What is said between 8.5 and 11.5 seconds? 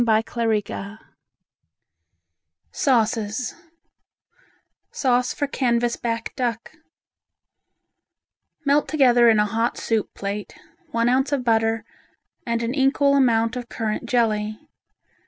Melt together in a hot soup plate one ounce of